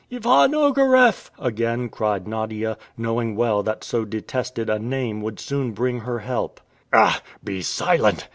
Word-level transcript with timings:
"Ivan 0.11 0.55
Ogareff!" 0.55 1.29
again 1.37 1.87
cried 1.87 2.27
Nadia, 2.27 2.75
knowing 2.97 3.35
well 3.35 3.61
that 3.61 3.83
so 3.83 4.03
detested 4.03 4.67
a 4.67 4.79
name 4.79 5.21
would 5.21 5.39
soon 5.39 5.73
bring 5.73 5.99
her 5.99 6.17
help. 6.17 6.59
"Ah! 6.91 7.21
Be 7.43 7.61
silent!" 7.61 8.27